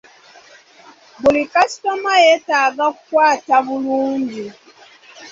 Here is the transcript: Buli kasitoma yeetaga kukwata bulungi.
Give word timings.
Buli 1.21 1.41
kasitoma 1.53 2.11
yeetaga 2.25 2.85
kukwata 2.95 3.55
bulungi. 3.65 4.45